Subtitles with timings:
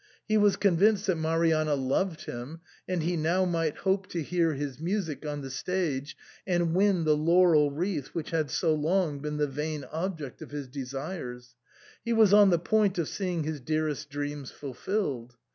[0.27, 4.79] He was convinced that Marianna loved him; and he now might hope to hear his
[4.79, 9.45] music on the stage, and win the laurel wreath which had so long been the
[9.45, 11.53] vain object of his desires;
[12.03, 15.35] he was on the point of seeing his dearest dreams fulfilled.